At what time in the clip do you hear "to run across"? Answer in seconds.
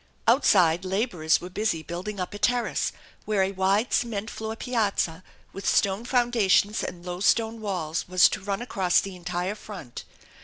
8.29-8.99